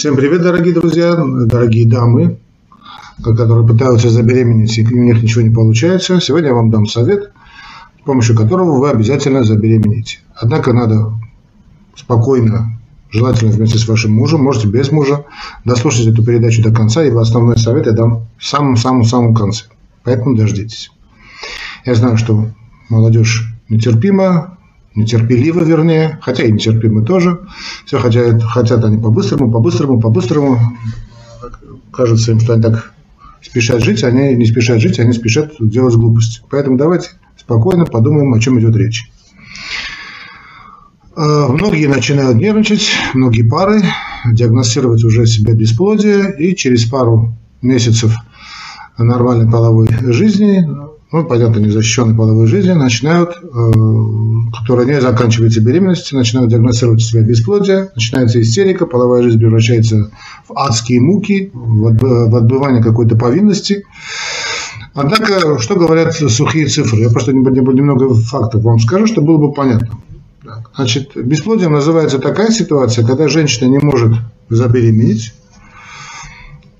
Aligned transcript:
Всем 0.00 0.16
привет, 0.16 0.40
дорогие 0.40 0.72
друзья, 0.72 1.14
дорогие 1.14 1.86
дамы, 1.86 2.38
которые 3.22 3.68
пытаются 3.68 4.08
забеременеть, 4.08 4.78
и 4.78 4.86
у 4.86 5.02
них 5.02 5.22
ничего 5.22 5.42
не 5.42 5.50
получается. 5.50 6.22
Сегодня 6.22 6.48
я 6.48 6.54
вам 6.54 6.70
дам 6.70 6.86
совет, 6.86 7.30
с 8.00 8.04
помощью 8.06 8.34
которого 8.34 8.78
вы 8.78 8.88
обязательно 8.88 9.44
забеременеете. 9.44 10.20
Однако 10.34 10.72
надо 10.72 11.12
спокойно, 11.94 12.80
желательно 13.10 13.52
вместе 13.52 13.76
с 13.76 13.86
вашим 13.86 14.14
мужем, 14.14 14.42
можете 14.42 14.68
без 14.68 14.90
мужа, 14.90 15.26
дослушать 15.66 16.06
эту 16.06 16.24
передачу 16.24 16.62
до 16.62 16.72
конца, 16.72 17.04
ибо 17.04 17.20
основной 17.20 17.58
совет 17.58 17.84
я 17.84 17.92
дам 17.92 18.26
в 18.38 18.46
самом-самом-самом 18.46 19.34
конце. 19.34 19.66
Поэтому 20.04 20.34
дождитесь. 20.34 20.90
Я 21.84 21.94
знаю, 21.94 22.16
что 22.16 22.46
молодежь 22.88 23.52
нетерпима, 23.68 24.56
нетерпеливо, 24.94 25.60
вернее, 25.60 26.18
хотя 26.22 26.44
и 26.44 26.52
нетерпимы 26.52 27.04
тоже. 27.04 27.40
Все 27.84 27.98
хотят, 27.98 28.42
хотят 28.42 28.84
они 28.84 28.98
по-быстрому, 28.98 29.50
по-быстрому, 29.50 30.00
по-быстрому. 30.00 30.58
Кажется 31.92 32.32
им, 32.32 32.40
что 32.40 32.54
они 32.54 32.62
так 32.62 32.92
спешат 33.42 33.82
жить, 33.82 34.04
они 34.04 34.34
не 34.34 34.46
спешат 34.46 34.80
жить, 34.80 34.98
они 34.98 35.12
спешат 35.12 35.52
делать 35.60 35.94
глупости. 35.94 36.40
Поэтому 36.50 36.76
давайте 36.76 37.10
спокойно 37.36 37.86
подумаем, 37.86 38.32
о 38.32 38.40
чем 38.40 38.58
идет 38.60 38.76
речь. 38.76 39.10
А, 41.16 41.48
многие 41.48 41.86
начинают 41.86 42.36
нервничать, 42.36 42.90
многие 43.14 43.42
пары 43.42 43.82
диагностировать 44.24 45.04
уже 45.04 45.26
себя 45.26 45.54
бесплодие, 45.54 46.34
и 46.38 46.54
через 46.54 46.84
пару 46.84 47.36
месяцев 47.62 48.14
нормальной 48.98 49.50
половой 49.50 49.88
жизни 50.12 50.66
ну, 51.12 51.24
понятно, 51.24 51.58
незащищенной 51.58 52.14
половой 52.14 52.46
жизни, 52.46 52.70
начинают, 52.70 53.30
э, 53.30 53.72
которая 54.60 54.86
не 54.86 55.00
заканчивается 55.00 55.60
беременностью, 55.60 56.16
начинают 56.16 56.50
диагностировать 56.50 57.02
себя 57.02 57.22
бесплодие, 57.22 57.90
начинается 57.94 58.40
истерика, 58.40 58.86
половая 58.86 59.22
жизнь 59.22 59.38
превращается 59.38 60.10
в 60.48 60.56
адские 60.56 61.00
муки, 61.00 61.50
в 61.52 62.36
отбывание 62.36 62.82
какой-то 62.82 63.16
повинности. 63.16 63.84
Однако, 64.94 65.58
что 65.58 65.74
говорят 65.74 66.14
сухие 66.14 66.66
цифры? 66.66 67.00
Я 67.00 67.10
просто 67.10 67.32
немного 67.32 68.14
фактов 68.14 68.62
вам 68.62 68.78
скажу, 68.78 69.06
чтобы 69.06 69.28
было 69.28 69.48
бы 69.48 69.52
понятно. 69.52 69.98
Значит, 70.74 71.16
бесплодием 71.16 71.72
называется 71.72 72.18
такая 72.18 72.50
ситуация, 72.50 73.04
когда 73.04 73.28
женщина 73.28 73.68
не 73.68 73.78
может 73.78 74.16
забеременеть, 74.48 75.32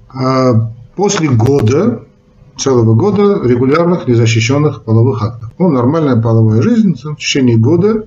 а 0.09 0.73
после 0.97 1.29
года 1.29 2.05
целого 2.61 2.95
года 2.95 3.41
регулярных 3.43 4.07
незащищенных 4.07 4.85
половых 4.85 5.23
актов. 5.23 5.51
Ну, 5.59 5.71
нормальная 5.71 6.21
половая 6.21 6.63
жизнь 6.63 6.95
в 6.95 7.17
течение 7.17 7.57
года 7.57 8.07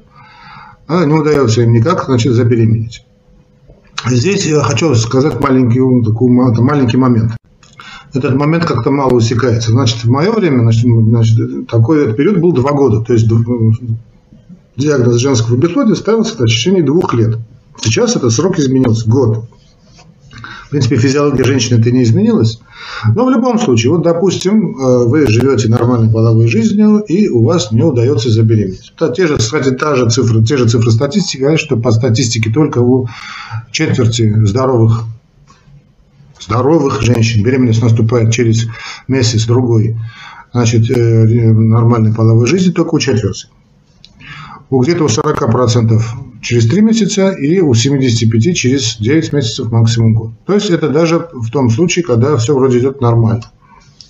а 0.87 1.05
не 1.05 1.13
удается 1.13 1.61
им 1.61 1.73
никак, 1.73 2.05
значит, 2.05 2.33
забеременеть. 2.33 3.05
Здесь 4.05 4.45
я 4.45 4.61
хочу 4.61 4.93
сказать 4.95 5.39
маленький, 5.39 5.79
такой, 6.03 6.29
маленький 6.29 6.97
момент. 6.97 7.37
Этот 8.13 8.35
момент 8.35 8.65
как-то 8.65 8.91
мало 8.91 9.13
усекается. 9.13 9.71
Значит, 9.71 10.03
в 10.03 10.09
мое 10.09 10.31
время 10.31 10.61
значит, 10.61 10.83
значит, 10.83 11.67
такой 11.67 12.03
этот 12.03 12.17
период 12.17 12.39
был 12.39 12.51
два 12.51 12.71
года. 12.73 13.01
То 13.01 13.13
есть 13.13 13.27
диагноз 14.75 15.15
женского 15.15 15.55
бесплодия 15.55 15.95
ставился 15.95 16.35
в 16.35 16.45
течение 16.45 16.83
двух 16.83 17.13
лет. 17.13 17.37
Сейчас 17.81 18.15
этот 18.15 18.31
срок 18.33 18.59
изменился. 18.59 19.09
Год 19.09 19.45
принципе, 20.73 20.97
физиология 20.97 21.43
женщины 21.43 21.79
это 21.79 21.91
не 21.91 22.01
изменилась. 22.01 22.59
Но 23.15 23.25
в 23.25 23.29
любом 23.29 23.59
случае, 23.59 23.91
вот, 23.91 24.01
допустим, 24.01 24.75
э, 24.75 25.05
вы 25.05 25.27
живете 25.27 25.69
нормальной 25.69 26.11
половой 26.11 26.47
жизнью, 26.47 26.99
и 27.07 27.29
у 27.29 27.43
вас 27.43 27.71
не 27.71 27.83
удается 27.83 28.31
забеременеть. 28.31 28.91
Те 29.15 29.27
же, 29.27 29.37
кстати, 29.37 29.71
та 29.71 29.95
же 29.95 30.09
цифры, 30.09 30.43
те 30.43 30.57
же 30.57 30.67
цифры 30.67 30.91
статистики 30.91 31.41
говорят, 31.41 31.59
что 31.59 31.77
по 31.77 31.91
статистике 31.91 32.51
только 32.51 32.79
у 32.79 33.07
четверти 33.71 34.33
здоровых 34.45 35.03
здоровых 36.39 37.01
женщин 37.01 37.43
беременность 37.43 37.81
наступает 37.81 38.33
через 38.33 38.67
месяц-другой 39.07 39.95
значит, 40.51 40.89
э, 40.89 41.25
нормальной 41.53 42.13
половой 42.13 42.47
жизни 42.47 42.71
только 42.71 42.95
у 42.95 42.99
четверти. 42.99 43.47
У 44.73 44.81
где-то 44.81 45.03
у 45.03 45.07
40% 45.07 46.01
через 46.41 46.67
3 46.67 46.81
месяца 46.81 47.29
и 47.29 47.59
у 47.59 47.75
75 47.75 48.57
через 48.57 48.97
9 48.97 49.31
месяцев 49.31 49.71
максимум 49.71 50.15
год. 50.15 50.31
То 50.47 50.55
есть 50.55 50.71
это 50.71 50.89
даже 50.89 51.27
в 51.31 51.51
том 51.51 51.69
случае, 51.69 52.03
когда 52.03 52.35
все 52.37 52.55
вроде 52.55 52.79
идет 52.79 52.99
нормально. 52.99 53.43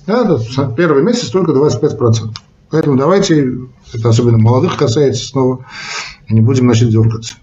Да, 0.08 0.40
первый 0.78 1.04
месяц 1.04 1.32
только 1.32 1.52
25%. 1.52 2.30
Поэтому 2.72 2.96
давайте, 2.96 3.58
это 3.94 4.08
особенно 4.08 4.38
молодых 4.38 4.78
касается 4.78 5.26
снова, 5.26 5.66
не 6.30 6.40
будем 6.40 6.64
значит 6.64 6.92
дергаться. 6.92 7.36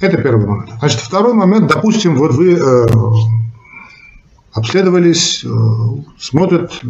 Это 0.00 0.18
первый 0.18 0.46
момент. 0.46 0.72
Значит, 0.80 1.00
второй 1.00 1.32
момент, 1.32 1.68
допустим, 1.72 2.16
вот 2.16 2.34
вы 2.34 2.52
э, 2.52 2.86
обследовались, 4.52 5.42
э, 5.42 5.48
смотрят, 6.18 6.80
э, 6.84 6.88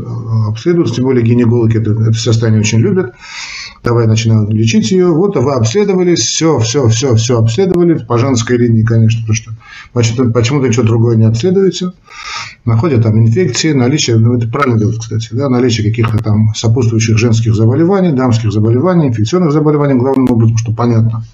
обследуют, 0.48 0.92
тем 0.92 1.04
более 1.04 1.24
гинекологи 1.24 1.78
это, 1.78 1.92
это 1.92 2.14
состояние 2.14 2.62
очень 2.62 2.80
любят 2.80 3.14
давай 3.86 4.08
начинают 4.08 4.50
лечить 4.50 4.90
ее. 4.90 5.12
Вот 5.12 5.36
вы 5.36 5.52
обследовались, 5.52 6.20
все, 6.20 6.58
все, 6.58 6.88
все, 6.88 7.14
все 7.14 7.38
обследовали, 7.38 7.94
по 7.94 8.18
женской 8.18 8.58
линии, 8.58 8.82
конечно, 8.82 9.20
потому 9.20 9.34
что 9.34 9.52
почему-то, 9.92 10.32
почему-то 10.32 10.66
ничего 10.66 10.84
другое 10.84 11.16
не 11.16 11.24
обследуется. 11.24 11.94
Находят 12.64 13.04
там 13.04 13.16
инфекции, 13.16 13.72
наличие, 13.72 14.16
ну 14.16 14.36
это 14.36 14.48
правильно 14.48 14.76
делать, 14.76 14.98
кстати, 14.98 15.28
да, 15.30 15.48
наличие 15.48 15.88
каких-то 15.88 16.18
там 16.18 16.52
сопутствующих 16.54 17.16
женских 17.16 17.54
заболеваний, 17.54 18.10
дамских 18.10 18.50
заболеваний, 18.52 19.06
инфекционных 19.06 19.52
заболеваний, 19.52 19.94
главным 19.94 20.28
образом, 20.28 20.58
что 20.58 20.72
понятно. 20.72 21.24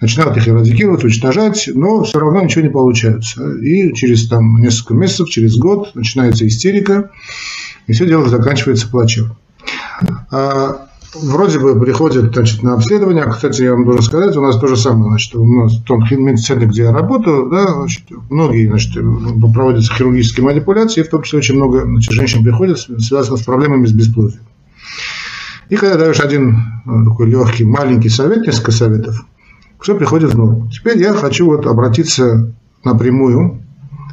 Начинают 0.00 0.36
их 0.36 0.46
эрадикировать, 0.46 1.02
уничтожать, 1.02 1.68
но 1.74 2.04
все 2.04 2.20
равно 2.20 2.42
ничего 2.42 2.62
не 2.62 2.70
получается. 2.70 3.54
И 3.56 3.92
через 3.94 4.28
там, 4.28 4.60
несколько 4.60 4.94
месяцев, 4.94 5.28
через 5.28 5.56
год 5.56 5.96
начинается 5.96 6.46
истерика, 6.46 7.10
и 7.88 7.92
все 7.92 8.06
дело 8.06 8.28
заканчивается 8.28 8.88
плачевно. 8.88 9.36
А 10.30 10.86
вроде 11.14 11.58
бы 11.58 11.78
приходят 11.78 12.34
значит, 12.34 12.62
на 12.62 12.74
обследование. 12.74 13.24
Кстати, 13.30 13.62
я 13.62 13.72
вам 13.72 13.84
должен 13.84 14.02
сказать, 14.02 14.36
у 14.36 14.42
нас 14.42 14.58
то 14.58 14.66
же 14.66 14.76
самое. 14.76 15.10
Значит, 15.10 15.34
у 15.36 15.46
нас 15.46 15.74
в 15.74 15.84
том 15.84 16.00
медцентре, 16.10 16.66
где 16.66 16.82
я 16.82 16.92
работаю, 16.92 17.48
да, 17.50 17.66
значит, 17.74 18.04
многие 18.30 18.68
значит, 18.68 18.94
проводятся 19.52 19.92
хирургические 19.92 20.44
манипуляции, 20.44 21.02
в 21.02 21.08
том 21.08 21.22
числе 21.22 21.38
очень 21.40 21.56
много 21.56 21.82
значит, 21.84 22.12
женщин 22.12 22.42
приходят, 22.42 22.78
связано 22.78 23.36
с 23.36 23.42
проблемами 23.42 23.86
с 23.86 23.92
бесплодием. 23.92 24.42
И 25.68 25.76
когда 25.76 25.96
даешь 25.96 26.20
один 26.20 26.56
э, 26.84 27.04
такой 27.04 27.30
легкий, 27.30 27.64
маленький 27.64 28.10
совет, 28.10 28.46
несколько 28.46 28.72
советов, 28.72 29.24
все 29.80 29.96
приходит 29.96 30.34
в 30.34 30.38
норму. 30.38 30.70
Теперь 30.70 30.98
я 30.98 31.14
хочу 31.14 31.46
вот 31.46 31.66
обратиться 31.66 32.52
напрямую 32.84 33.62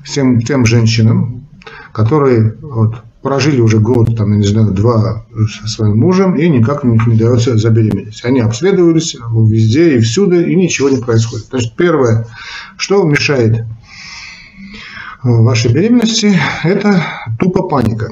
к 0.04 0.08
тем, 0.08 0.42
тем 0.42 0.66
женщинам, 0.66 1.48
которые 1.92 2.56
вот, 2.62 3.04
прожили 3.22 3.59
уже 3.59 3.80
год, 3.80 4.16
там, 4.16 4.31
я 4.34 4.38
не 4.38 4.46
знаю, 4.46 4.72
два 4.72 5.25
со 5.50 5.68
своим 5.68 5.97
мужем, 5.97 6.35
и 6.35 6.47
никак 6.47 6.84
у 6.84 6.88
них 6.88 7.06
не 7.07 7.16
удается 7.16 7.57
забеременеть. 7.57 8.22
Они 8.24 8.40
обследовались 8.40 9.16
везде 9.31 9.97
и 9.97 10.00
всюду, 10.00 10.40
и 10.40 10.56
ничего 10.56 10.90
не 10.90 10.97
происходит. 10.97 11.47
Значит, 11.50 11.75
первое, 11.75 12.28
что 12.78 13.03
мешает 13.03 13.59
э, 13.59 13.66
вашей 15.24 15.74
беременности, 15.74 16.40
это 16.63 17.03
тупо 17.40 17.63
паника. 17.63 18.09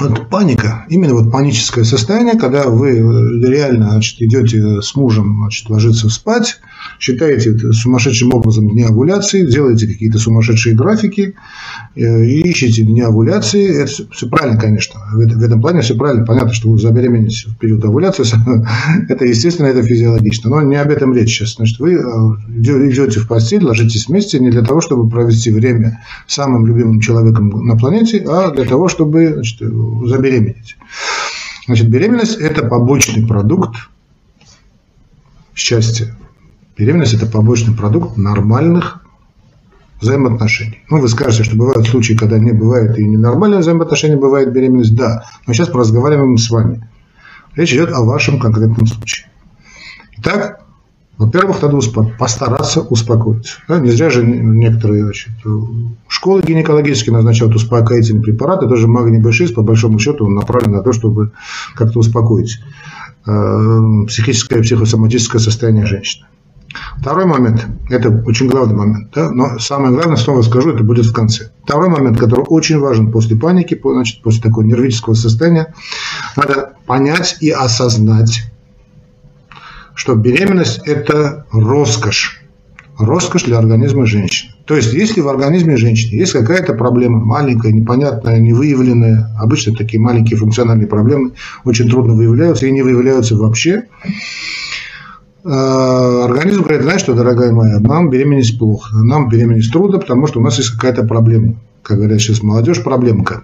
Вот 0.00 0.28
паника, 0.28 0.84
именно 0.90 1.14
вот 1.14 1.32
паническое 1.32 1.82
состояние, 1.82 2.38
когда 2.38 2.68
вы 2.68 2.90
э, 2.90 3.48
реально 3.48 3.92
значит, 3.92 4.20
идете 4.20 4.82
с 4.82 4.94
мужем 4.94 5.38
значит, 5.40 5.70
ложиться 5.70 6.10
спать, 6.10 6.60
считаете 7.00 7.56
сумасшедшим 7.72 8.34
образом 8.34 8.68
дни 8.68 8.82
овуляции, 8.82 9.50
делаете 9.50 9.86
какие-то 9.86 10.18
сумасшедшие 10.18 10.74
графики 10.74 11.36
ищете 11.98 12.82
дни 12.82 13.00
овуляции. 13.00 13.82
Это 13.82 13.90
все 14.12 14.28
правильно, 14.28 14.60
конечно. 14.60 15.00
В 15.12 15.42
этом 15.42 15.60
плане 15.60 15.80
все 15.80 15.94
правильно. 15.94 16.24
Понятно, 16.24 16.52
что 16.52 16.70
вы 16.70 16.78
забеременеете 16.78 17.48
в 17.48 17.58
период 17.58 17.84
овуляции. 17.84 18.24
это 19.08 19.24
естественно, 19.24 19.66
это 19.66 19.82
физиологично. 19.82 20.50
Но 20.50 20.62
не 20.62 20.76
об 20.76 20.90
этом 20.90 21.12
речь 21.14 21.30
сейчас. 21.36 21.56
Значит, 21.56 21.78
вы 21.80 21.94
э, 21.94 21.98
идете 21.98 23.20
в 23.20 23.28
постель, 23.28 23.64
ложитесь 23.64 24.08
вместе 24.08 24.38
не 24.38 24.50
для 24.50 24.62
того, 24.62 24.80
чтобы 24.80 25.08
провести 25.08 25.50
время 25.50 26.02
с 26.26 26.34
самым 26.34 26.66
любимым 26.66 27.00
человеком 27.00 27.48
на 27.48 27.76
планете, 27.76 28.24
а 28.28 28.50
для 28.50 28.64
того, 28.64 28.88
чтобы 28.88 29.34
значит, 29.34 29.58
забеременеть. 29.60 30.76
Значит, 31.66 31.90
беременность– 31.90 32.36
это 32.40 32.64
побочный 32.64 33.26
продукт 33.26 33.76
счастья. 35.54 36.16
Беременность– 36.76 37.14
это 37.14 37.26
побочный 37.26 37.74
продукт 37.74 38.16
нормальных 38.16 39.02
взаимоотношений. 40.00 40.82
Ну, 40.90 41.00
вы 41.00 41.08
скажете, 41.08 41.44
что 41.44 41.56
бывают 41.56 41.86
случаи, 41.88 42.14
когда 42.14 42.38
не 42.38 42.52
бывает 42.52 42.98
и 42.98 43.04
ненормальные 43.04 43.60
взаимоотношения, 43.60 44.16
бывает 44.16 44.52
беременность. 44.52 44.94
Да, 44.94 45.24
но 45.46 45.52
сейчас 45.52 45.72
мы 45.72 45.80
разговариваем 45.80 46.36
с 46.36 46.50
вами. 46.50 46.88
Речь 47.54 47.72
идет 47.72 47.92
о 47.92 48.04
вашем 48.04 48.38
конкретном 48.38 48.86
случае. 48.86 49.28
Итак, 50.18 50.60
во-первых, 51.16 51.60
надо 51.62 51.76
успо- 51.76 52.16
постараться 52.16 52.80
успокоиться. 52.80 53.58
Да, 53.66 53.80
не 53.80 53.90
зря 53.90 54.08
же 54.08 54.24
некоторые 54.24 55.04
значит, 55.04 55.32
школы 56.06 56.42
гинекологические 56.42 57.12
назначают 57.12 57.56
успокоительные 57.56 58.22
препараты, 58.22 58.68
тоже 58.68 58.86
магний 58.86 59.20
B6, 59.20 59.52
по 59.52 59.62
большому 59.62 59.98
счету, 59.98 60.26
он 60.26 60.34
направлен 60.34 60.72
на 60.72 60.82
то, 60.82 60.92
чтобы 60.92 61.32
как-то 61.74 61.98
успокоить 61.98 62.60
э, 63.26 64.04
психическое 64.06 64.60
и 64.60 64.62
психосоматическое 64.62 65.40
состояние 65.40 65.86
женщины. 65.86 66.26
Второй 67.00 67.24
момент, 67.24 67.66
это 67.88 68.10
очень 68.26 68.48
главный 68.48 68.74
момент, 68.74 69.10
да, 69.14 69.30
но 69.30 69.58
самое 69.58 69.92
главное, 69.94 70.16
снова 70.16 70.42
скажу, 70.42 70.70
это 70.70 70.84
будет 70.84 71.06
в 71.06 71.12
конце. 71.12 71.50
Второй 71.64 71.88
момент, 71.88 72.18
который 72.18 72.44
очень 72.46 72.78
важен 72.78 73.10
после 73.10 73.36
паники, 73.36 73.80
значит, 73.82 74.22
после 74.22 74.42
такого 74.42 74.64
нервического 74.64 75.14
состояния, 75.14 75.74
надо 76.36 76.74
понять 76.86 77.38
и 77.40 77.50
осознать, 77.50 78.42
что 79.94 80.14
беременность– 80.14 80.80
это 80.86 81.46
роскошь. 81.52 82.42
Роскошь 82.98 83.44
для 83.44 83.58
организма 83.58 84.06
женщины. 84.06 84.52
То 84.66 84.74
есть, 84.76 84.92
если 84.92 85.20
в 85.20 85.28
организме 85.28 85.76
женщины 85.76 86.18
есть 86.18 86.32
какая-то 86.32 86.74
проблема, 86.74 87.24
маленькая, 87.24 87.72
непонятная, 87.72 88.38
невыявленная, 88.38 89.34
обычно 89.40 89.74
такие 89.74 90.00
маленькие 90.00 90.36
функциональные 90.36 90.88
проблемы 90.88 91.32
очень 91.64 91.88
трудно 91.88 92.12
выявляются 92.12 92.66
и 92.66 92.72
не 92.72 92.82
выявляются 92.82 93.36
вообще, 93.36 93.84
организм 95.44 96.62
говорит, 96.62 96.82
знаешь 96.82 97.00
что, 97.00 97.14
дорогая 97.14 97.52
моя, 97.52 97.78
нам 97.78 98.10
беременность 98.10 98.58
плохо, 98.58 98.96
нам 98.96 99.28
беременность 99.28 99.72
трудно, 99.72 99.98
потому 99.98 100.26
что 100.26 100.40
у 100.40 100.42
нас 100.42 100.58
есть 100.58 100.70
какая-то 100.70 101.04
проблема. 101.04 101.54
Как 101.82 101.98
говорят 101.98 102.20
сейчас 102.20 102.42
молодежь, 102.42 102.82
проблемка. 102.82 103.42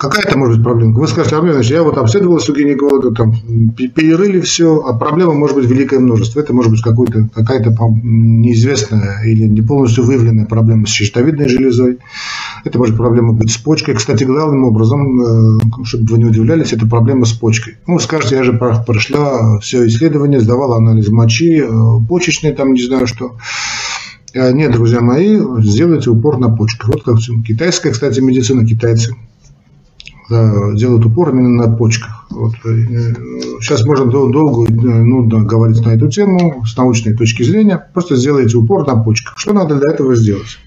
Какая 0.00 0.24
это 0.24 0.38
может 0.38 0.56
быть 0.56 0.64
проблема? 0.64 0.98
Вы 0.98 1.06
скажете, 1.08 1.36
Армен 1.36 1.56
Ильич, 1.56 1.70
я 1.70 1.82
вот 1.82 1.98
обследовался 1.98 2.52
у 2.52 2.54
гинеколога, 2.54 3.14
там, 3.14 3.34
перерыли 3.76 4.40
все, 4.40 4.80
а 4.80 4.94
проблема 4.94 5.34
может 5.34 5.56
быть 5.56 5.66
великое 5.66 6.00
множество. 6.00 6.40
Это 6.40 6.54
может 6.54 6.72
быть 6.72 6.80
какая-то 6.80 7.76
неизвестная 8.02 9.22
или 9.24 9.44
не 9.44 9.60
полностью 9.60 10.04
выявленная 10.04 10.46
проблема 10.46 10.86
с 10.86 10.90
щитовидной 10.90 11.50
железой. 11.50 11.98
Это 12.64 12.78
может 12.78 12.96
проблема 12.96 13.34
быть 13.34 13.50
с 13.50 13.58
почкой. 13.58 13.94
Кстати, 13.94 14.24
главным 14.24 14.64
образом, 14.64 15.20
э, 15.20 15.60
чтобы 15.84 16.06
вы 16.06 16.18
не 16.18 16.24
удивлялись, 16.24 16.72
это 16.72 16.86
проблема 16.86 17.26
с 17.26 17.32
почкой. 17.34 17.76
Ну, 17.86 17.98
скажете, 17.98 18.36
я 18.36 18.42
же 18.42 18.54
прошла 18.54 19.58
все 19.58 19.86
исследования, 19.86 20.40
сдавала 20.40 20.78
анализ 20.78 21.08
мочи, 21.08 21.62
э, 21.62 21.68
почечный, 22.08 22.52
там 22.52 22.72
не 22.72 22.82
знаю 22.82 23.06
что. 23.06 23.36
Э, 24.32 24.50
нет, 24.52 24.72
друзья 24.72 25.02
мои, 25.02 25.38
сделайте 25.58 26.08
упор 26.08 26.38
на 26.38 26.48
почках. 26.48 26.88
Вот 26.88 27.02
как 27.02 27.18
китайская, 27.46 27.90
кстати, 27.90 28.20
медицина, 28.20 28.66
китайцы 28.66 29.14
делают 30.30 31.04
упор 31.04 31.30
именно 31.30 31.66
на 31.66 31.76
почках. 31.76 32.26
Вот. 32.30 32.54
Э, 32.64 33.14
сейчас 33.60 33.84
можно 33.84 34.06
долго 34.06 34.70
и 34.70 34.74
нудно 34.74 35.42
говорить 35.42 35.84
на 35.84 35.90
эту 35.90 36.08
тему 36.08 36.64
с 36.64 36.76
научной 36.76 37.14
точки 37.14 37.42
зрения. 37.42 37.84
Просто 37.92 38.16
сделайте 38.16 38.56
упор 38.56 38.86
на 38.86 38.96
почках. 38.96 39.34
Что 39.36 39.52
надо 39.52 39.76
для 39.76 39.92
этого 39.92 40.14
сделать? 40.14 40.58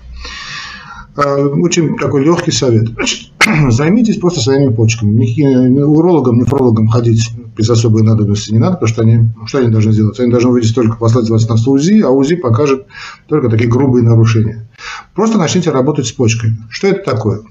Э, 1.16 1.46
очень 1.46 1.98
такой 1.98 2.24
легкий 2.26 2.52
совет. 2.52 2.90
Займитесь 3.70 4.18
просто 4.18 4.42
своими 4.42 4.74
почками. 4.74 5.82
Урологам, 5.82 6.40
нефрологам 6.40 6.88
ходить 6.88 7.30
без 7.56 7.70
особой 7.70 8.04
надобности 8.04 8.52
не 8.52 8.60
надо, 8.60 8.74
потому 8.74 8.90
что 8.90 9.02
они, 9.04 9.30
что 9.46 9.60
они 9.60 9.70
должны 9.70 9.94
сделать? 9.94 10.20
Они 10.20 10.32
должны 10.32 10.50
выйти 10.50 10.74
только 10.74 10.98
послать 10.98 11.30
вас 11.30 11.48
на 11.48 11.56
УЗИ, 11.56 12.02
а 12.02 12.10
УЗИ 12.10 12.36
покажет 12.36 12.88
только 13.28 13.50
такие 13.50 13.70
грубые 13.70 14.04
нарушения. 14.04 14.68
Просто 15.14 15.38
начните 15.38 15.72
работать 15.72 16.08
с 16.08 16.12
почкой. 16.12 16.56
Что 16.70 16.88
это 16.88 17.10
такое? 17.10 17.42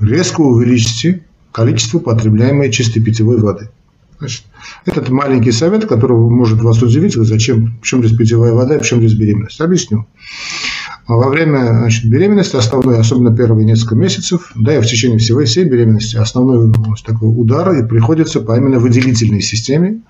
Резко 0.00 0.40
увеличьте 0.40 1.26
количество 1.52 1.98
потребляемой 1.98 2.70
чистой 2.70 3.00
питьевой 3.00 3.38
воды. 3.38 3.70
Значит, 4.18 4.44
этот 4.84 5.08
маленький 5.08 5.50
совет, 5.50 5.86
который 5.86 6.16
может 6.16 6.60
вас 6.60 6.82
удивить, 6.82 7.14
зачем, 7.14 7.78
почему 7.80 8.02
здесь 8.04 8.18
питьевая 8.18 8.52
вода 8.52 8.74
и 8.74 8.78
почему 8.78 9.00
здесь 9.00 9.14
беременность. 9.14 9.60
Объясню. 9.60 10.06
Во 11.08 11.28
время 11.28 11.78
значит, 11.80 12.04
беременности, 12.04 12.54
основной, 12.54 13.00
особенно 13.00 13.34
первые 13.34 13.64
несколько 13.64 13.96
месяцев, 13.96 14.52
да 14.54 14.76
и 14.76 14.80
в 14.80 14.86
течение 14.86 15.18
всего 15.18 15.44
всей 15.44 15.64
беременности, 15.64 16.16
основной 16.16 16.72
такой 17.04 17.30
удар 17.30 17.72
и 17.72 17.84
приходится 17.84 18.40
по 18.40 18.56
именно 18.56 18.78
выделительной 18.78 19.40
системе, 19.40 20.02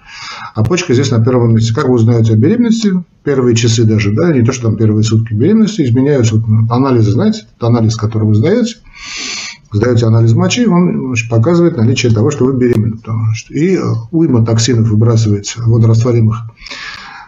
а 0.54 0.62
почка 0.62 0.92
здесь 0.92 1.10
на 1.10 1.24
первом 1.24 1.54
месте. 1.54 1.72
Как 1.72 1.88
вы 1.88 1.94
узнаете 1.94 2.34
о 2.34 2.36
беременности, 2.36 2.92
первые 3.24 3.56
часы 3.56 3.84
даже, 3.84 4.12
да, 4.12 4.32
не 4.32 4.42
то, 4.42 4.52
что 4.52 4.64
там 4.64 4.76
первые 4.76 5.04
сутки 5.04 5.32
беременности, 5.32 5.82
изменяются 5.82 6.36
вот, 6.36 6.44
анализы, 6.70 7.12
знаете, 7.12 7.46
анализ, 7.60 7.96
который 7.96 8.24
вы 8.24 8.34
сдаете, 8.34 8.76
сдаете 9.72 10.06
анализ 10.06 10.34
мочи, 10.34 10.66
он 10.66 11.06
значит, 11.06 11.30
показывает 11.30 11.76
наличие 11.76 12.12
того, 12.12 12.30
что 12.30 12.46
вы 12.46 12.56
беременны. 12.56 12.96
Потому 12.96 13.34
что 13.34 13.54
и 13.54 13.76
э, 13.76 13.80
уйма 14.10 14.44
токсинов 14.44 14.88
выбрасывается, 14.88 15.62
водорастворимых, 15.62 16.42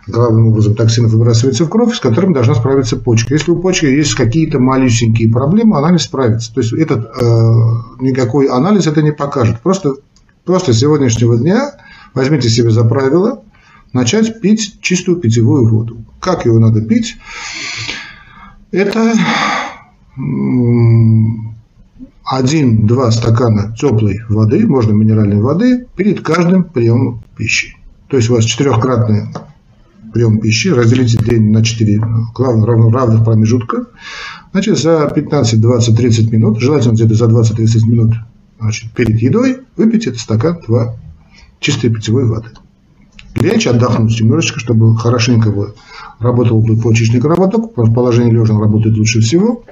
главным 0.06 0.48
образом 0.48 0.74
токсинов 0.74 1.12
выбрасывается 1.12 1.64
в 1.64 1.68
кровь, 1.68 1.94
с 1.94 2.00
которым 2.00 2.32
должна 2.32 2.54
справиться 2.54 2.96
почка. 2.96 3.34
Если 3.34 3.50
у 3.50 3.60
почки 3.60 3.86
есть 3.86 4.14
какие-то 4.14 4.58
малюсенькие 4.58 5.30
проблемы, 5.30 5.78
она 5.78 5.92
не 5.92 5.98
справится. 5.98 6.52
То 6.52 6.60
есть 6.60 6.72
этот 6.72 7.04
э, 7.04 7.24
никакой 8.00 8.46
анализ 8.46 8.86
это 8.86 9.02
не 9.02 9.12
покажет. 9.12 9.60
Просто, 9.60 9.94
просто 10.44 10.72
с 10.72 10.78
сегодняшнего 10.78 11.36
дня 11.36 11.72
возьмите 12.14 12.48
себе 12.48 12.70
за 12.70 12.84
правило 12.84 13.42
начать 13.92 14.40
пить 14.40 14.80
чистую 14.80 15.18
питьевую 15.18 15.68
воду. 15.68 16.04
Как 16.20 16.46
ее 16.46 16.58
надо 16.58 16.80
пить? 16.82 17.16
Это 18.70 19.12
один-два 22.24 23.10
стакана 23.10 23.74
теплой 23.78 24.20
воды, 24.28 24.66
можно 24.66 24.92
минеральной 24.92 25.40
воды, 25.40 25.86
перед 25.96 26.20
каждым 26.20 26.64
приемом 26.64 27.22
пищи. 27.36 27.76
То 28.08 28.16
есть 28.16 28.30
у 28.30 28.34
вас 28.34 28.44
четырехкратный 28.44 29.28
прием 30.12 30.38
пищи, 30.40 30.68
разделите 30.68 31.18
день 31.18 31.50
на 31.50 31.64
4 31.64 32.00
равно, 32.36 32.90
равных 32.90 33.24
промежутка. 33.24 33.86
Значит, 34.52 34.78
за 34.78 35.10
15, 35.14 35.60
20, 35.60 35.96
30 35.96 36.32
минут, 36.32 36.60
желательно 36.60 36.92
где-то 36.92 37.14
за 37.14 37.24
20-30 37.24 37.86
минут 37.86 38.14
значит, 38.60 38.92
перед 38.92 39.20
едой, 39.20 39.58
этот 39.76 40.18
стакан 40.18 40.58
2 40.66 40.96
чистой 41.60 41.90
питьевой 41.90 42.26
воды. 42.26 42.50
Лечь, 43.34 43.66
отдохнуть 43.66 44.20
немножечко, 44.20 44.60
чтобы 44.60 44.96
хорошенько 44.96 45.72
работал 46.18 46.60
бы 46.60 46.76
почечный 46.76 47.20
кровоток. 47.20 47.72
В 47.76 47.94
положении 47.94 48.30
лежа 48.30 48.58
работает 48.58 48.98
лучше 48.98 49.20
всего. 49.20 49.64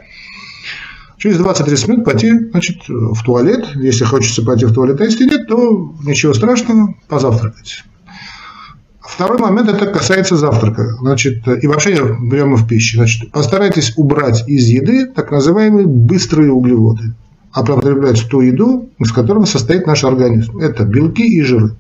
Через 1.20 1.38
20-30 1.38 1.90
минут 1.90 2.05
пойти 2.06 2.32
значит, 2.50 2.88
в 2.88 3.22
туалет. 3.22 3.67
Если 3.75 4.05
хочется 4.05 4.43
пойти 4.43 4.64
в 4.64 4.72
туалет, 4.72 5.02
а 5.02 5.05
если 5.05 5.26
нет, 5.26 5.46
то 5.49 5.94
ничего 6.02 6.32
страшного, 6.32 6.94
позавтракать. 7.08 7.84
Второй 9.02 9.38
момент, 9.38 9.69
это 9.69 9.84
касается 9.84 10.37
завтрака. 10.37 10.96
Значит, 11.00 11.46
и 11.46 11.67
вообще 11.67 11.96
приемов 12.31 12.67
пищи. 12.67 12.96
Значит, 12.96 13.32
постарайтесь 13.32 13.93
убрать 13.99 14.49
из 14.49 14.67
еды 14.69 15.05
так 15.08 15.31
называемые 15.31 15.87
быстрые 15.87 16.52
углеводы. 16.52 17.12
А 17.52 17.64
потреблять 17.64 18.26
ту 18.31 18.40
еду, 18.40 18.88
из 18.99 19.12
которой 19.12 19.46
состоит 19.46 19.87
наш 19.87 20.05
организм. 20.05 20.58
Это 20.58 20.84
белки 20.84 21.26
и 21.26 21.43
жиры. 21.43 21.76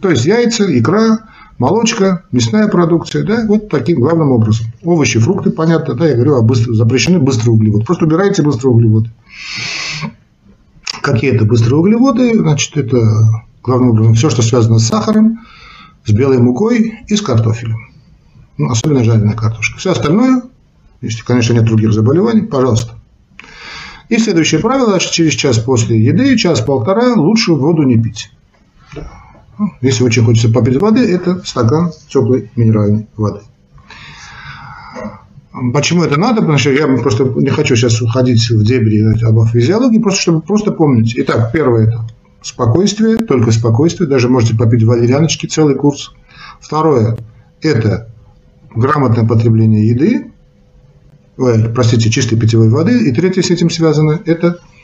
То 0.00 0.10
есть 0.10 0.24
яйца, 0.24 0.64
икра, 0.76 1.20
молочка, 1.58 2.24
мясная 2.32 2.68
продукция, 2.68 3.24
да, 3.24 3.44
вот 3.46 3.68
таким 3.68 4.00
главным 4.00 4.30
образом. 4.30 4.66
Овощи, 4.82 5.18
фрукты, 5.18 5.50
понятно, 5.50 5.94
да, 5.94 6.08
я 6.08 6.14
говорю, 6.14 6.36
а 6.36 6.42
быстро, 6.42 6.74
запрещены 6.74 7.18
быстрые 7.18 7.54
углеводы. 7.54 7.84
Просто 7.84 8.04
убирайте 8.04 8.42
быстрые 8.42 8.72
углеводы. 8.72 9.10
Какие 11.02 11.34
это 11.34 11.44
быстрые 11.44 11.78
углеводы? 11.78 12.36
Значит, 12.38 12.76
это 12.76 12.98
главным 13.62 13.90
образом 13.90 14.14
все, 14.14 14.30
что 14.30 14.42
связано 14.42 14.78
с 14.78 14.86
сахаром, 14.86 15.40
с 16.04 16.12
белой 16.12 16.38
мукой 16.38 17.00
и 17.06 17.16
с 17.16 17.22
картофелем. 17.22 17.78
Ну, 18.58 18.70
особенно 18.70 19.04
жареная 19.04 19.34
картошка. 19.34 19.78
Все 19.78 19.92
остальное, 19.92 20.42
если, 21.00 21.22
конечно, 21.22 21.52
нет 21.52 21.64
других 21.64 21.92
заболеваний, 21.92 22.42
пожалуйста. 22.42 22.94
И 24.08 24.18
следующее 24.18 24.60
правило, 24.60 24.98
через 25.00 25.32
час 25.34 25.58
после 25.58 26.00
еды, 26.00 26.36
час-полтора 26.36 27.14
лучше 27.14 27.52
воду 27.52 27.82
не 27.82 28.00
пить. 28.00 28.30
Если 29.80 30.04
очень 30.04 30.24
хочется 30.24 30.52
попить 30.52 30.80
воды, 30.80 31.00
это 31.00 31.42
стакан 31.44 31.92
теплой 32.08 32.50
минеральной 32.56 33.06
воды. 33.16 33.40
Почему 35.72 36.02
это 36.04 36.20
надо? 36.20 36.42
Потому 36.42 36.58
что 36.58 36.70
я 36.70 36.86
просто 36.86 37.24
не 37.24 37.48
хочу 37.48 37.76
сейчас 37.76 38.02
уходить 38.02 38.50
в 38.50 38.62
дебри 38.62 39.00
об 39.24 39.46
физиологии, 39.48 39.98
просто 39.98 40.20
чтобы 40.20 40.40
просто 40.42 40.72
помнить. 40.72 41.14
Итак, 41.16 41.50
первое 41.52 41.86
это 41.86 42.06
спокойствие, 42.42 43.16
только 43.16 43.52
спокойствие, 43.52 44.08
даже 44.08 44.28
можете 44.28 44.54
попить 44.54 44.82
валерьяночки 44.82 45.46
целый 45.46 45.74
курс. 45.74 46.12
Второе– 46.60 47.16
это 47.62 48.10
грамотное 48.74 49.26
потребление 49.26 49.88
еды, 49.88 50.30
ой, 51.38 51.70
простите, 51.74 52.10
чистой 52.10 52.38
питьевой 52.38 52.68
воды. 52.68 53.08
И 53.08 53.12
третье 53.12 53.42
с 53.42 53.50
этим 53.50 53.70
связано– 53.70 54.20
это 54.26 54.58
Э, 54.58 54.75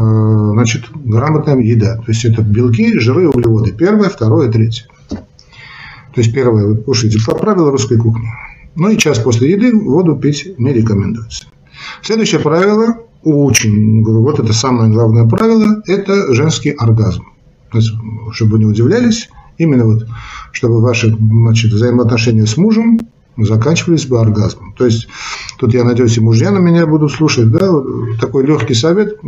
значит, 0.00 0.84
грамотная 0.94 1.58
еда. 1.58 1.96
То 1.96 2.04
есть 2.08 2.24
это 2.24 2.42
белки, 2.42 2.98
жиры, 2.98 3.28
углеводы. 3.28 3.72
Первое, 3.72 4.08
второе, 4.08 4.50
третье. 4.50 4.86
То 5.08 6.20
есть 6.20 6.32
первое 6.32 6.66
вы 6.66 6.76
кушаете 6.76 7.18
по 7.24 7.34
правилам 7.34 7.70
русской 7.70 7.96
кухни. 7.96 8.28
Ну 8.76 8.88
и 8.90 8.96
час 8.96 9.18
после 9.18 9.52
еды 9.52 9.76
воду 9.76 10.16
пить 10.16 10.58
не 10.58 10.72
рекомендуется. 10.72 11.46
Следующее 12.02 12.40
правило, 12.40 12.96
очень, 13.22 14.04
вот 14.04 14.38
это 14.38 14.52
самое 14.52 14.90
главное 14.90 15.26
правило, 15.26 15.82
это 15.86 16.34
женский 16.34 16.70
оргазм. 16.70 17.24
То 17.70 17.78
есть, 17.78 17.92
чтобы 18.32 18.52
вы 18.52 18.58
не 18.60 18.66
удивлялись, 18.66 19.28
именно 19.58 19.84
вот, 19.84 20.06
чтобы 20.52 20.80
ваши 20.80 21.14
значит, 21.14 21.72
взаимоотношения 21.72 22.46
с 22.46 22.56
мужем 22.56 23.00
заканчивались 23.44 24.06
бы 24.06 24.20
оргазмом. 24.20 24.74
То 24.76 24.84
есть, 24.86 25.08
тут 25.58 25.74
я 25.74 25.84
надеюсь, 25.84 26.16
и 26.16 26.20
мужья 26.20 26.50
на 26.50 26.58
меня 26.58 26.86
будут 26.86 27.12
слушать, 27.12 27.50
да, 27.50 27.72
такой 28.20 28.46
легкий 28.46 28.74
совет, 28.74 29.20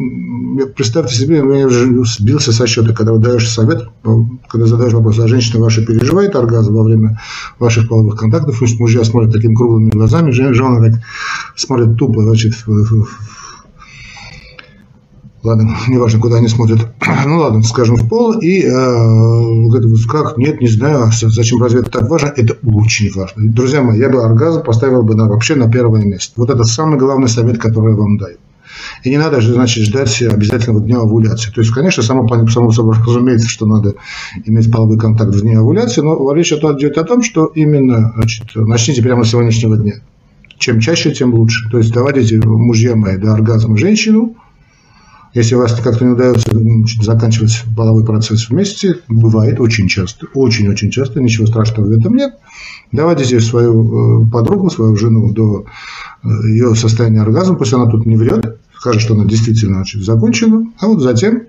представьте 0.75 1.15
себе, 1.15 1.37
я 1.37 1.67
уже 1.67 2.05
сбился 2.05 2.53
со 2.53 2.67
счета, 2.67 2.93
когда 2.95 3.13
вы 3.13 3.19
даешь 3.19 3.51
совет, 3.51 3.89
когда 4.49 4.67
задаешь 4.67 4.93
вопрос, 4.93 5.19
а 5.19 5.29
женщина 5.29 5.63
ваша 5.63 5.85
переживает 5.85 6.37
оргазм 6.37 6.75
во 6.75 6.85
время 6.85 7.21
ваших 7.59 7.89
половых 7.89 8.17
контактов, 8.19 8.57
пусть 8.59 8.79
мужья 8.81 9.05
смотрят 9.05 9.33
такими 9.33 9.55
круглыми 9.55 9.91
глазами, 9.91 10.31
жены 10.31 10.91
так 10.91 11.01
смотрят 11.57 11.97
тупо, 11.97 12.23
значит, 12.23 12.55
ладно, 15.43 15.77
неважно, 15.89 16.21
куда 16.21 16.37
они 16.37 16.49
смотрят, 16.49 16.89
ну 17.27 17.39
ладно, 17.39 17.63
скажем, 17.63 17.97
в 17.97 18.09
пол, 18.09 18.39
и 18.39 18.63
э, 18.63 20.07
как, 20.09 20.39
нет, 20.39 20.61
не 20.61 20.69
знаю, 20.69 21.05
а 21.05 21.11
зачем, 21.13 21.61
разве 21.63 21.81
это 21.81 21.91
так 21.91 22.09
важно? 22.09 22.33
Это 22.37 22.57
очень 22.65 23.13
важно. 23.13 23.53
Друзья 23.53 23.83
мои, 23.83 23.99
я 23.99 24.09
бы 24.09 24.23
оргазм 24.23 24.63
поставил 24.63 25.03
бы 25.03 25.15
на, 25.15 25.29
вообще 25.29 25.55
на 25.55 25.71
первое 25.71 26.05
место. 26.05 26.35
Вот 26.37 26.51
это 26.51 26.65
самый 26.65 26.99
главный 26.99 27.29
совет, 27.29 27.59
который 27.59 27.93
я 27.93 27.97
вам 27.97 28.19
даю. 28.19 28.37
И 29.05 29.11
не 29.11 29.19
надо, 29.19 29.41
значит, 29.41 29.85
ждать 29.85 30.23
обязательного 30.23 30.81
дня 30.81 30.99
овуляции. 30.99 31.51
То 31.51 31.61
есть, 31.61 31.73
конечно, 31.73 32.03
само, 32.03 32.27
само 32.49 32.73
собой 32.73 32.97
разумеется, 33.07 33.49
что 33.49 33.67
надо 33.67 33.95
иметь 34.45 34.71
половой 34.71 34.99
контакт 34.99 35.35
в 35.35 35.41
дне 35.41 35.59
овуляции, 35.59 36.01
но 36.01 36.33
речь 36.33 36.53
идет 36.53 36.99
о 36.99 37.05
том, 37.05 37.23
что 37.23 37.47
именно 37.47 38.13
значит, 38.17 38.47
начните 38.55 39.03
прямо 39.03 39.25
с 39.25 39.31
сегодняшнего 39.31 39.77
дня. 39.77 39.95
Чем 40.59 40.79
чаще, 40.79 41.13
тем 41.13 41.35
лучше. 41.35 41.69
То 41.71 41.79
есть 41.79 41.93
доводите, 41.93 42.41
мужья 42.45 42.95
мои, 42.95 43.17
до 43.17 43.33
оргазма 43.35 43.77
женщину, 43.77 44.37
если 45.35 45.55
у 45.55 45.59
вас 45.59 45.73
как-то 45.81 46.05
не 46.05 46.13
удается 46.13 46.51
заканчивать 47.01 47.65
половой 47.75 48.05
процесс 48.05 48.51
вместе, 48.51 48.97
бывает 49.09 49.61
очень 49.61 49.89
часто, 49.89 50.27
очень-очень 50.35 50.91
часто, 50.91 51.21
ничего 51.21 51.47
страшного 51.47 51.87
в 51.87 51.91
этом 51.91 52.15
нет, 52.15 52.35
доводите 52.93 53.41
свою 53.41 54.25
э, 54.25 54.31
подругу, 54.31 54.69
свою 54.71 54.97
жену 54.97 55.33
до 55.33 55.65
э, 56.23 56.29
ее 56.49 56.75
состояния 56.75 57.23
оргазма, 57.23 57.57
пусть 57.57 57.73
она 57.73 57.87
тут 57.87 58.05
не 58.05 58.17
врет, 58.17 58.59
скажет, 58.77 59.01
что 59.01 59.15
она 59.15 59.25
действительно 59.25 59.77
значит, 59.77 60.03
закончена, 60.03 60.71
а 60.79 60.87
вот 60.87 61.01
затем 61.01 61.43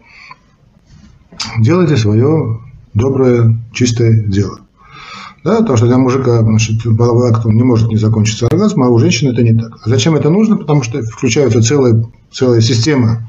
делайте 1.60 1.98
свое 1.98 2.62
доброе, 2.94 3.58
чистое 3.74 4.24
дело. 4.24 4.60
Да, 5.44 5.58
потому 5.58 5.76
что 5.76 5.88
для 5.88 5.98
мужика 5.98 6.42
значит, 6.42 6.84
половой 6.98 7.30
акт 7.30 7.44
не 7.44 7.64
может 7.64 7.90
не 7.90 7.98
закончиться 7.98 8.48
оргазмом, 8.48 8.88
а 8.88 8.90
у 8.92 8.98
женщины 8.98 9.32
это 9.32 9.44
не 9.44 9.54
так. 9.54 9.78
А 9.84 9.90
зачем 9.90 10.16
это 10.16 10.30
нужно? 10.30 10.56
Потому 10.56 10.84
что 10.84 11.02
включается 11.02 11.62
целая, 11.62 12.06
целая 12.32 12.62
система 12.62 13.28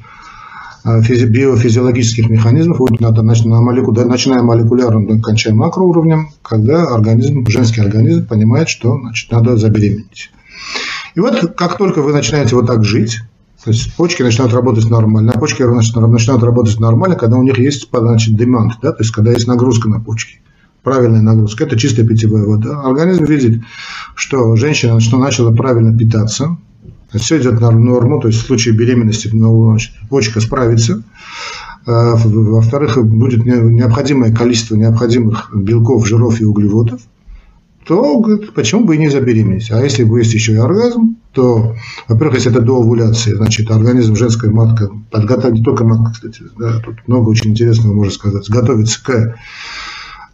биофизиологических 0.85 2.29
механизмов, 2.29 2.79
на 3.00 3.61
молеку, 3.62 3.93
начиная 3.93 4.43
молекулярным, 4.43 5.21
кончая 5.23 5.55
макроуровнем, 5.55 6.29
когда 6.43 6.95
организм, 6.95 7.47
женский 7.47 7.81
организм 7.81 8.26
понимает, 8.26 8.69
что 8.69 8.99
значит, 8.99 9.31
надо 9.33 9.57
забеременеть. 9.57 10.31
И 11.14 11.21
вот 11.21 11.55
как 11.57 11.79
только 11.79 12.03
вы 12.03 12.12
начинаете 12.12 12.55
вот 12.57 12.67
так 12.67 12.85
жить, 12.85 13.21
то 13.64 13.71
есть 13.71 13.95
почки 13.95 14.23
начинают 14.23 14.53
работать 14.53 14.91
нормально, 14.91 15.33
а 15.35 15.38
почки 15.38 15.62
начинают 15.62 16.43
работать 16.43 16.79
нормально, 16.79 17.17
когда 17.17 17.38
у 17.38 17.43
них 17.43 17.59
есть 17.59 17.88
значит, 17.91 18.38
demand, 18.38 18.73
да, 18.83 18.93
то 18.93 19.03
есть 19.03 19.11
когда 19.11 19.33
есть 19.33 19.47
нагрузка 19.47 19.88
на 19.88 20.00
почки. 20.00 20.41
Правильная 20.83 21.23
нагрузка, 21.23 21.64
это 21.64 21.79
чистая 21.79 22.07
питьевая 22.07 22.45
вода. 22.45 22.83
Организм 22.83 23.25
видит, 23.25 23.62
что 24.14 24.55
женщина 24.57 24.99
начала 25.17 25.50
правильно 25.50 25.97
питаться, 25.97 26.59
все 27.18 27.40
идет 27.40 27.61
на 27.61 27.71
норму, 27.71 28.21
то 28.21 28.28
есть 28.28 28.40
в 28.40 28.47
случае 28.47 28.75
беременности 28.75 29.30
ну, 29.33 29.76
почка 30.09 30.40
справится. 30.40 31.02
А, 31.87 32.14
во-вторых, 32.16 33.04
будет 33.04 33.44
необходимое 33.44 34.35
количество 34.35 34.75
необходимых 34.75 35.50
белков, 35.54 36.06
жиров 36.06 36.40
и 36.40 36.44
углеводов, 36.44 37.00
то 37.87 38.23
почему 38.54 38.85
бы 38.85 38.97
и 38.97 38.99
не 38.99 39.11
забеременеть? 39.11 39.71
А 39.71 39.83
если 39.83 40.04
есть 40.18 40.33
еще 40.33 40.52
и 40.54 40.56
оргазм, 40.56 41.16
то, 41.33 41.75
во-первых, 42.09 42.37
если 42.37 42.50
это 42.50 42.62
до 42.62 42.80
овуляции, 42.80 43.35
значит, 43.35 43.71
организм 43.71 44.16
женская 44.16 44.50
матка, 44.50 44.90
подготовить, 45.11 45.59
не 45.59 45.64
только 45.64 45.85
матка, 45.85 46.12
кстати, 46.12 46.42
да, 46.59 46.80
тут 46.80 47.06
много 47.06 47.28
очень 47.28 47.50
интересного 47.50 47.92
можно 47.92 48.12
сказать, 48.12 48.49
готовится 48.49 49.04
к 49.04 49.37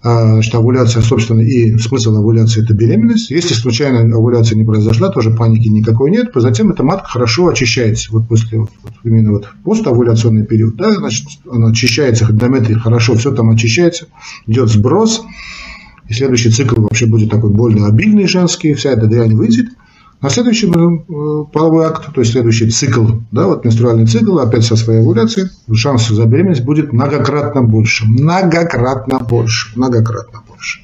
что 0.03 0.59
овуляция, 0.59 1.03
собственно, 1.03 1.41
и 1.41 1.77
смысл 1.77 2.17
овуляции– 2.17 2.63
это 2.65 2.73
беременность. 2.73 3.31
Если 3.31 3.53
случайно 3.53 4.01
овуляция 4.17 4.57
не 4.57 4.65
произошла, 4.65 5.11
тоже 5.11 5.31
паники 5.31 5.69
никакой 5.69 6.11
нет. 6.11 6.31
Затем 6.35 6.71
эта 6.71 6.83
матка 6.83 7.07
хорошо 7.07 7.49
очищается. 7.49 8.11
Вот 8.11 8.27
после 8.27 8.61
вот, 8.61 8.71
именно 9.05 9.33
вот 9.33 9.49
поставуляционный 9.63 10.47
период, 10.47 10.77
да, 10.77 10.91
значит, 10.93 11.27
она 11.51 11.69
очищается, 11.69 12.25
эндометрий 12.25 12.77
хорошо, 12.77 13.15
все 13.15 13.33
там 13.33 13.51
очищается, 13.51 14.07
идет 14.47 14.71
сброс. 14.71 15.23
И 16.09 16.15
следующий 16.15 16.51
цикл 16.51 16.81
вообще 16.81 17.05
будет 17.05 17.31
такой 17.31 17.51
больно 17.51 17.87
обильный 17.87 18.27
женский, 18.27 18.73
вся 18.75 18.93
эта 18.93 19.07
дрянь 19.07 19.35
выйдет– 19.35 19.67
на 20.23 20.29
следующий 20.29 20.67
э, 20.67 21.45
половой 21.53 21.87
акт, 21.87 22.13
то 22.13 22.21
есть 22.21 22.33
следующий 22.33 22.69
цикл, 22.71 23.07
да, 23.33 23.47
вот 23.47 23.65
менструальный 23.65 24.07
цикл, 24.07 24.39
опять 24.39 24.65
со 24.65 24.77
своей 24.77 25.01
овуляцией, 25.01 25.49
шанс 25.75 26.09
за 26.09 26.27
беременность 26.27 26.65
будет 26.65 26.93
многократно 26.93 27.63
больше. 27.63 28.05
Многократно 28.07 29.19
больше. 29.21 29.73
Многократно 29.77 30.43
больше. 30.47 30.81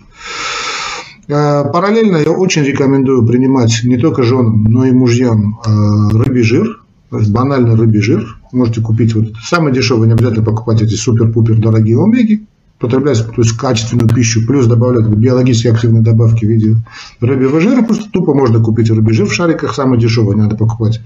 Э, 1.29 1.65
параллельно 1.71 2.17
я 2.17 2.31
очень 2.31 2.63
рекомендую 2.63 3.27
принимать 3.27 3.81
не 3.85 3.99
только 3.99 4.23
женам, 4.23 4.65
но 4.65 4.87
и 4.87 4.93
мужьям 4.93 5.61
э, 5.67 6.17
рыбий 6.17 6.43
жир, 6.43 6.83
то 7.11 7.19
банальный 7.29 7.75
рыбий 7.75 8.01
жир. 8.01 8.39
Можете 8.53 8.81
купить 8.81 9.15
вот 9.15 9.35
самый 9.43 9.73
дешевый, 9.73 10.09
не 10.09 10.15
обязательно 10.15 10.45
покупать 10.45 10.81
эти 10.81 10.95
супер-пупер 10.95 11.59
дорогие 11.59 12.03
омеги 12.03 12.47
потреблять 12.79 13.25
то 13.25 13.43
есть 13.43 13.57
качественную 13.57 14.09
пищу, 14.09 14.47
плюс 14.47 14.67
добавлять 14.67 15.07
биологически 15.09 15.69
активные 15.69 16.03
добавки 16.03 16.45
в 16.45 16.49
виде 16.49 16.77
рыбьего 17.21 17.61
жира, 17.61 17.83
просто 17.83 18.11
тупо 18.11 18.35
можно 18.35 18.61
купить 18.61 18.91
рыбий 18.91 19.15
жир 19.15 19.27
в 19.27 19.35
шариках, 19.35 19.75
самый 19.75 19.99
дешевый, 19.99 20.37
не 20.37 20.43
надо 20.43 20.57
покупать, 20.57 21.01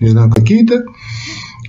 не 0.00 0.08
знаю, 0.08 0.30
какие-то. 0.30 0.84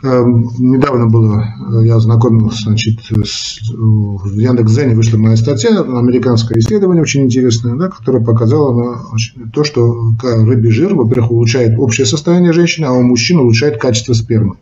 Эм, 0.03 0.49
недавно 0.59 1.07
было, 1.07 1.45
э, 1.79 1.85
я 1.85 1.97
знакомился, 1.99 2.63
значит, 2.63 2.99
с, 3.23 3.71
в 3.71 4.37
Яндекс.Зене 4.37 4.95
вышла 4.95 5.17
моя 5.17 5.37
статья, 5.37 5.79
американское 5.79 6.59
исследование 6.59 7.01
очень 7.01 7.23
интересное, 7.23 7.75
да, 7.75 7.87
которое 7.87 8.21
показало 8.21 9.01
значит, 9.09 9.35
то, 9.53 9.63
что 9.63 10.13
рыбий 10.21 10.71
жир, 10.71 10.93
во-первых, 10.93 11.31
улучшает 11.31 11.79
общее 11.79 12.05
состояние 12.05 12.51
женщины, 12.51 12.85
а 12.85 12.91
у 12.91 13.01
мужчин 13.01 13.39
улучшает 13.39 13.79
качество 13.79 14.11
спермы. 14.11 14.55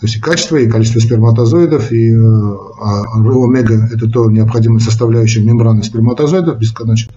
То 0.00 0.04
есть 0.06 0.16
и 0.16 0.20
качество, 0.20 0.56
и 0.56 0.68
количество 0.68 1.00
сперматозоидов, 1.00 1.90
и 1.90 2.10
э, 2.10 2.18
а, 2.18 3.02
омега– 3.14 3.88
это 3.94 4.10
то 4.10 4.30
необходимая 4.30 4.78
составляющая 4.78 5.40
мембраны 5.40 5.82
сперматозоидов, 5.82 6.58
без, 6.58 6.74
значит, 6.78 7.10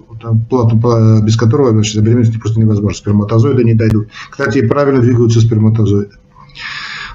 плату, 0.49 0.77
без 1.21 1.35
которого 1.35 1.71
значит, 1.71 1.95
забеременеть 1.95 2.39
просто 2.39 2.61
невозможно. 2.61 2.97
Сперматозоиды 2.97 3.65
не 3.65 3.73
дойдут. 3.73 4.07
Кстати, 4.29 4.65
правильно 4.65 5.01
двигаются 5.01 5.41
сперматозоиды. 5.41 6.11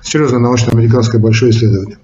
Серьезное 0.02 0.40
научно-американское 0.40 1.18
большое 1.18 1.50
исследование. 1.50 1.97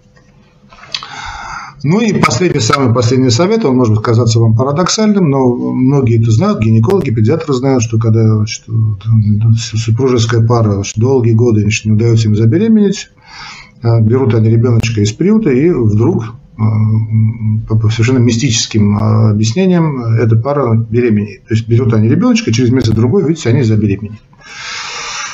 Ну 1.82 2.00
и 2.00 2.12
последний, 2.14 2.60
самый 2.60 2.94
последний 2.94 3.30
совет, 3.30 3.64
он 3.64 3.76
может 3.76 4.00
казаться 4.00 4.38
вам 4.38 4.54
парадоксальным, 4.54 5.30
но 5.30 5.54
многие 5.72 6.20
это 6.20 6.30
знают, 6.30 6.60
гинекологи, 6.60 7.10
педиатры 7.10 7.54
знают, 7.54 7.82
что 7.82 7.98
когда 7.98 8.36
значит, 8.36 8.64
супружеская 9.56 10.46
пара 10.46 10.74
значит, 10.74 10.98
долгие 10.98 11.32
годы 11.32 11.62
значит, 11.62 11.86
не 11.86 11.92
удается 11.92 12.28
им 12.28 12.36
забеременеть, 12.36 13.08
а, 13.16 13.19
берут 13.82 14.34
они 14.34 14.50
ребеночка 14.50 15.00
из 15.00 15.12
приюта 15.12 15.50
и 15.50 15.70
вдруг 15.70 16.34
а, 16.60 16.64
по 17.66 17.88
совершенно 17.88 18.18
мистическим 18.18 18.98
а, 18.98 19.30
объяснениям 19.30 20.02
эта 20.16 20.36
пара 20.36 20.76
беременеет. 20.76 21.44
То 21.44 21.54
есть 21.54 21.66
берут 21.66 21.94
они 21.94 22.08
ребеночка, 22.08 22.52
через 22.52 22.70
месяц-другой, 22.70 23.26
видите, 23.26 23.48
они 23.48 23.62
забеременеют. 23.62 24.20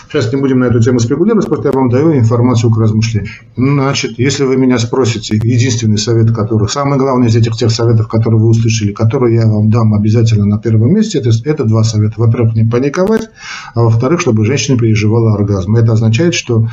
Сейчас 0.08 0.32
не 0.32 0.40
будем 0.40 0.60
на 0.60 0.66
эту 0.66 0.80
тему 0.80 1.00
спекулировать, 1.00 1.46
просто 1.46 1.68
я 1.68 1.72
вам 1.72 1.88
даю 1.88 2.16
информацию 2.16 2.70
к 2.70 2.78
размышлению. 2.78 3.32
Значит, 3.56 4.18
если 4.18 4.44
вы 4.44 4.56
меня 4.56 4.78
спросите, 4.78 5.36
единственный 5.36 5.98
совет, 5.98 6.30
который, 6.30 6.68
самый 6.68 6.98
главный 6.98 7.26
из 7.26 7.34
этих 7.34 7.56
тех 7.56 7.72
советов, 7.72 8.06
которые 8.08 8.40
вы 8.40 8.48
услышали, 8.48 8.92
которые 8.92 9.36
я 9.36 9.46
вам 9.46 9.68
дам 9.68 9.94
обязательно 9.94 10.46
на 10.46 10.58
первом 10.58 10.94
месте, 10.94 11.18
это, 11.18 11.30
это 11.44 11.64
два 11.64 11.82
совета. 11.82 12.14
Во-первых, 12.18 12.54
не 12.54 12.64
паниковать, 12.64 13.30
а 13.74 13.82
во-вторых, 13.82 14.20
чтобы 14.20 14.44
женщина 14.44 14.78
переживала 14.78 15.34
оргазм. 15.34 15.74
Это 15.74 15.92
означает, 15.92 16.34
что 16.34 16.68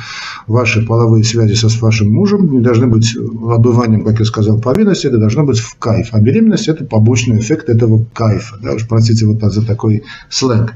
ваши 0.46 0.86
половые 0.86 1.24
связи 1.24 1.54
со 1.54 1.68
вашим 1.84 2.12
мужем 2.12 2.50
не 2.52 2.60
должны 2.60 2.86
быть 2.86 3.16
отбыванием, 3.16 4.04
как 4.04 4.20
я 4.20 4.24
сказал, 4.24 4.60
повинности, 4.60 5.08
это 5.08 5.18
должно 5.18 5.44
быть 5.44 5.58
в 5.58 5.76
кайф. 5.78 6.10
А 6.12 6.20
беременность– 6.20 6.68
это 6.68 6.84
побочный 6.84 7.38
эффект 7.38 7.68
этого 7.68 8.06
кайфа. 8.14 8.56
Да, 8.62 8.74
уж 8.74 8.86
простите 8.86 9.26
вот 9.26 9.40
за 9.42 9.66
такой 9.66 10.04
сленг. 10.28 10.74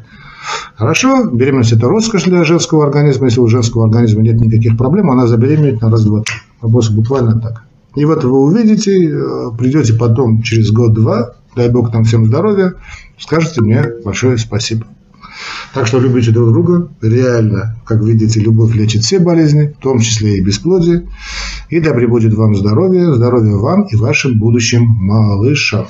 Хорошо, 0.77 1.25
беременность 1.25 1.73
это 1.73 1.89
роскошь 1.89 2.25
для 2.25 2.45
женского 2.45 2.85
организма. 2.85 3.27
Если 3.27 3.41
у 3.41 3.49
женского 3.49 3.85
организма 3.85 4.23
нет 4.23 4.41
никаких 4.41 4.77
проблем, 4.77 5.11
она 5.11 5.27
забеременеет 5.27 5.81
на 5.81 5.91
раз-два. 5.91 6.23
Вопрос 6.61 6.91
буквально 6.91 7.41
так. 7.41 7.65
И 7.97 8.05
вот 8.05 8.23
вы 8.23 8.39
увидите, 8.39 9.11
э, 9.11 9.51
придете 9.59 9.95
потом 9.95 10.43
через 10.43 10.71
год-два, 10.71 11.35
дай 11.57 11.69
бог 11.69 11.93
нам 11.93 12.05
всем 12.05 12.27
здоровья, 12.27 12.75
скажете 13.19 13.61
мне 13.61 13.85
большое 14.05 14.39
спасибо. 14.39 14.87
Так 15.75 15.87
что 15.87 15.99
любите 15.99 16.31
друг 16.31 16.51
друга. 16.51 16.89
Реально, 17.01 17.77
как 17.85 18.01
видите, 18.01 18.41
любовь 18.41 18.75
лечит 18.75 19.03
все 19.03 19.19
болезни, 19.19 19.75
в 19.79 19.83
том 19.83 20.01
числе 20.01 20.39
и 20.39 20.41
бесплодие. 20.41 21.09
И 21.69 21.81
да 21.81 21.93
пребудет 21.93 22.35
вам 22.35 22.57
здоровье, 22.57 23.15
здоровья 23.15 23.57
вам 23.57 23.83
и 23.83 23.97
вашим 23.97 24.39
будущим 24.39 24.83
малышам. 24.83 25.87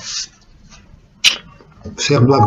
Всех 1.97 2.25
благ. 2.25 2.43